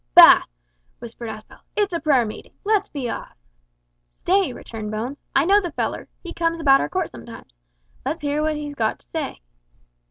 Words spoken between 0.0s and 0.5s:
"Bah!"